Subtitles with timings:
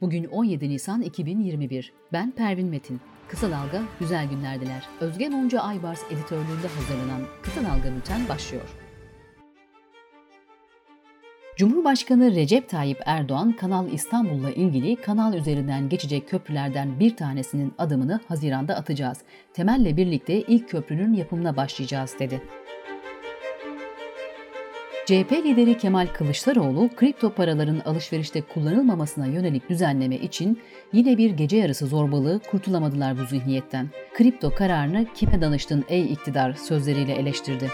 [0.00, 1.92] Bugün 17 Nisan 2021.
[2.12, 3.00] Ben Pervin Metin.
[3.28, 4.88] Kısa Dalga güzel günlerdiler.
[5.00, 8.76] Özge Monca Aybars editörlüğünde hazırlanan Kısa Dalga Bülten başlıyor.
[11.56, 18.76] Cumhurbaşkanı Recep Tayyip Erdoğan Kanal İstanbul'la ilgili kanal üzerinden geçecek köprülerden bir tanesinin adımını Haziran'da
[18.76, 19.18] atacağız.
[19.54, 22.42] Temelle birlikte ilk köprünün yapımına başlayacağız dedi.
[25.06, 30.60] CHP lideri Kemal Kılıçdaroğlu, kripto paraların alışverişte kullanılmamasına yönelik düzenleme için
[30.92, 33.90] yine bir gece yarısı zorbalığı kurtulamadılar bu zihniyetten.
[34.14, 37.70] Kripto kararını kime danıştın ey iktidar sözleriyle eleştirdi.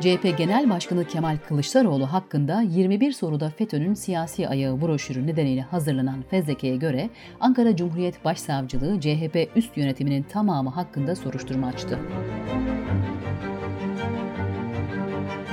[0.00, 6.76] CHP Genel Başkanı Kemal Kılıçdaroğlu hakkında 21 soruda FETÖ'nün siyasi ayağı broşürü nedeniyle hazırlanan fezlekeye
[6.76, 7.10] göre
[7.40, 11.98] Ankara Cumhuriyet Başsavcılığı CHP üst yönetiminin tamamı hakkında soruşturma açtı.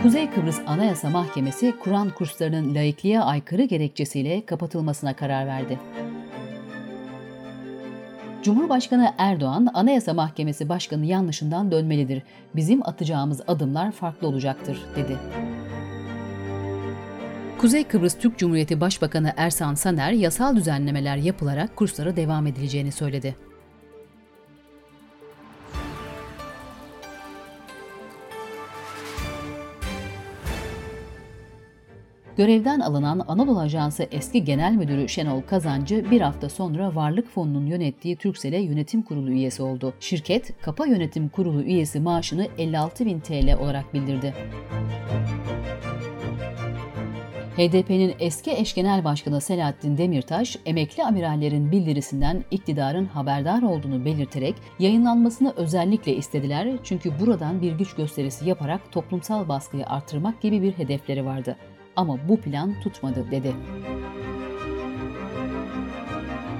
[0.03, 5.79] Kuzey Kıbrıs Anayasa Mahkemesi Kur'an kurslarının laikliğe aykırı gerekçesiyle kapatılmasına karar verdi.
[8.43, 12.23] Cumhurbaşkanı Erdoğan, Anayasa Mahkemesi Başkanı yanlışından dönmelidir.
[12.55, 15.17] Bizim atacağımız adımlar farklı olacaktır, dedi.
[17.57, 23.35] Kuzey Kıbrıs Türk Cumhuriyeti Başbakanı Ersan Saner, yasal düzenlemeler yapılarak kurslara devam edileceğini söyledi.
[32.37, 38.15] Görevden alınan Anadolu Ajansı eski genel müdürü Şenol Kazancı bir hafta sonra Varlık Fonu'nun yönettiği
[38.15, 39.93] Türksel'e yönetim kurulu üyesi oldu.
[39.99, 44.33] Şirket, Kapa Yönetim Kurulu üyesi maaşını 56 bin TL olarak bildirdi.
[47.57, 55.53] HDP'nin eski eş genel başkanı Selahattin Demirtaş, emekli amirallerin bildirisinden iktidarın haberdar olduğunu belirterek yayınlanmasını
[55.57, 61.57] özellikle istediler çünkü buradan bir güç gösterisi yaparak toplumsal baskıyı artırmak gibi bir hedefleri vardı
[61.95, 63.55] ama bu plan tutmadı dedi.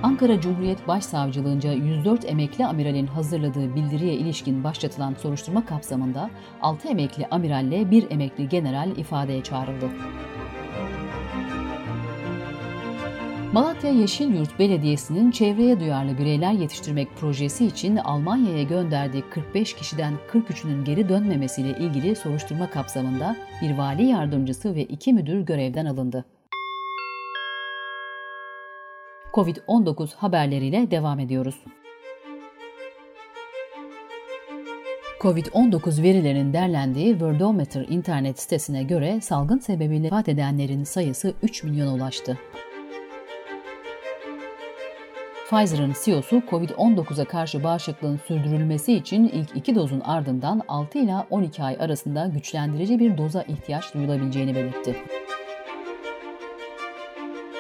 [0.03, 6.30] Ankara Cumhuriyet Başsavcılığınca 104 emekli amiralin hazırladığı bildiriye ilişkin başlatılan soruşturma kapsamında
[6.61, 9.89] 6 emekli amiralle 1 emekli general ifadeye çağrıldı.
[13.53, 21.09] Malatya Yeşilyurt Belediyesi'nin çevreye duyarlı bireyler yetiştirmek projesi için Almanya'ya gönderdiği 45 kişiden 43'ünün geri
[21.09, 26.25] dönmemesiyle ilgili soruşturma kapsamında bir vali yardımcısı ve iki müdür görevden alındı.
[29.33, 31.55] Covid-19 haberleriyle devam ediyoruz.
[35.19, 42.37] Covid-19 verilerinin derlendiği Worldometer internet sitesine göre salgın sebebiyle vefat edenlerin sayısı 3 milyona ulaştı.
[45.53, 51.77] Pfizer'ın CEO'su COVID-19'a karşı bağışıklığın sürdürülmesi için ilk iki dozun ardından 6 ila 12 ay
[51.80, 54.95] arasında güçlendirici bir doza ihtiyaç duyulabileceğini belirtti.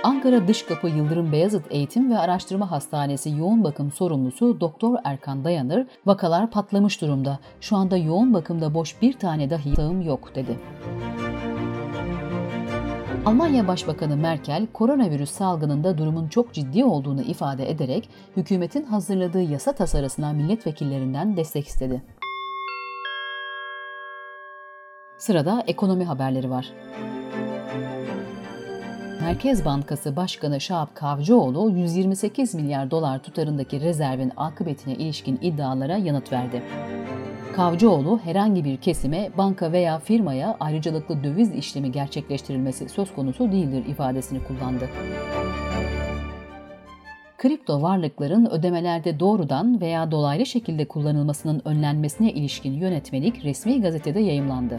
[0.03, 6.51] Ankara Dışkapı Yıldırım Beyazıt Eğitim ve Araştırma Hastanesi yoğun bakım sorumlusu Doktor Erkan Dayanır, vakalar
[6.51, 7.39] patlamış durumda.
[7.61, 10.59] Şu anda yoğun bakımda boş bir tane dahi sağım yok dedi.
[13.25, 20.33] Almanya Başbakanı Merkel, koronavirüs salgınında durumun çok ciddi olduğunu ifade ederek hükümetin hazırladığı yasa tasarısına
[20.33, 22.01] milletvekillerinden destek istedi.
[25.17, 26.73] Sırada ekonomi haberleri var.
[29.21, 36.63] Merkez Bankası Başkanı Şahap Kavcıoğlu 128 milyar dolar tutarındaki rezervin akıbetine ilişkin iddialara yanıt verdi.
[37.55, 44.43] Kavcıoğlu herhangi bir kesime, banka veya firmaya ayrıcalıklı döviz işlemi gerçekleştirilmesi söz konusu değildir ifadesini
[44.43, 44.89] kullandı.
[47.37, 54.77] Kripto varlıkların ödemelerde doğrudan veya dolaylı şekilde kullanılmasının önlenmesine ilişkin yönetmelik resmi gazetede yayımlandı.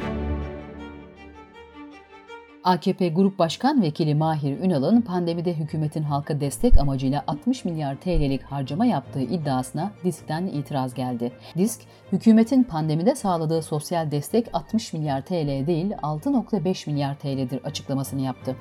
[2.65, 8.87] AKP Grup Başkan Vekili Mahir Ünal'ın pandemide hükümetin halka destek amacıyla 60 milyar TL'lik harcama
[8.87, 11.33] yaptığı iddiasına DİSK'ten itiraz geldi.
[11.57, 11.81] DİSK,
[12.13, 18.57] hükümetin pandemide sağladığı sosyal destek 60 milyar TL değil 6.5 milyar TL'dir açıklamasını yaptı.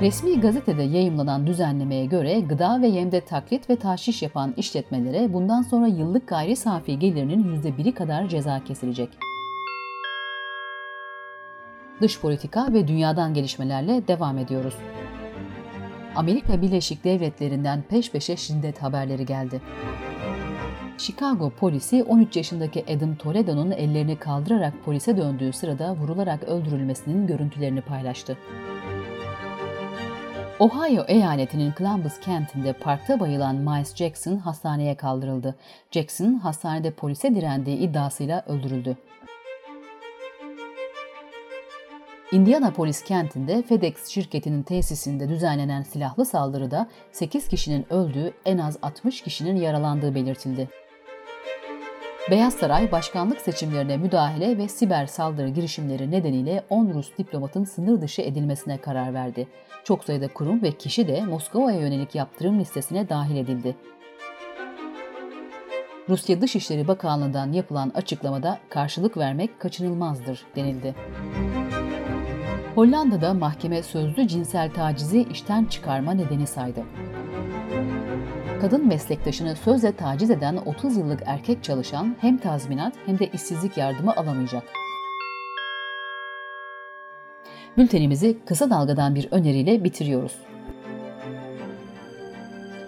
[0.00, 5.86] Resmi gazetede yayımlanan düzenlemeye göre gıda ve yemde taklit ve tahşiş yapan işletmelere bundan sonra
[5.86, 9.08] yıllık gayri safi gelirinin %1'i kadar ceza kesilecek.
[12.00, 14.74] Dış politika ve dünyadan gelişmelerle devam ediyoruz.
[16.16, 19.60] Amerika Birleşik Devletleri'nden peş peşe şiddet haberleri geldi.
[20.98, 28.36] Chicago polisi 13 yaşındaki Adam Toledo'nun ellerini kaldırarak polise döndüğü sırada vurularak öldürülmesinin görüntülerini paylaştı.
[30.58, 35.54] Ohio eyaletinin Columbus kentinde parkta bayılan Miles Jackson hastaneye kaldırıldı.
[35.90, 38.96] Jackson hastanede polise direndiği iddiasıyla öldürüldü.
[42.32, 49.56] Indianapolis kentinde FedEx şirketinin tesisinde düzenlenen silahlı saldırıda 8 kişinin öldüğü, en az 60 kişinin
[49.56, 50.68] yaralandığı belirtildi.
[52.30, 58.22] Beyaz Saray, başkanlık seçimlerine müdahale ve siber saldırı girişimleri nedeniyle 10 Rus diplomatın sınır dışı
[58.22, 59.48] edilmesine karar verdi.
[59.84, 63.76] Çok sayıda kurum ve kişi de Moskova'ya yönelik yaptırım listesine dahil edildi.
[66.08, 70.94] Rusya Dışişleri Bakanlığı'ndan yapılan açıklamada karşılık vermek kaçınılmazdır denildi.
[72.76, 76.84] Hollanda'da mahkeme sözlü cinsel tacizi işten çıkarma nedeni saydı.
[78.60, 84.16] Kadın meslektaşını sözle taciz eden 30 yıllık erkek çalışan hem tazminat hem de işsizlik yardımı
[84.16, 84.62] alamayacak.
[87.76, 90.32] Bültenimizi kısa dalgadan bir öneriyle bitiriyoruz.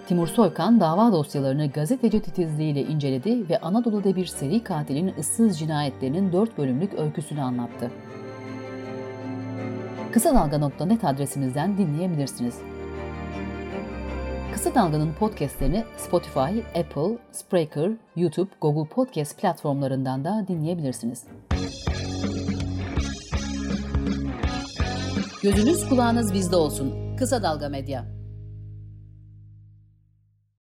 [0.07, 6.57] Timur Soykan dava dosyalarını gazeteci titizliğiyle inceledi ve Anadolu'da bir seri katilin ıssız cinayetlerinin 4
[6.57, 7.91] bölümlük öyküsünü anlattı.
[10.13, 12.55] Kısa Dalga.net adresimizden dinleyebilirsiniz.
[14.53, 21.23] Kısa Dalga'nın podcastlerini Spotify, Apple, Spreaker, YouTube, Google Podcast platformlarından da dinleyebilirsiniz.
[25.43, 27.15] Gözünüz kulağınız bizde olsun.
[27.17, 28.18] Kısa Dalga Medya.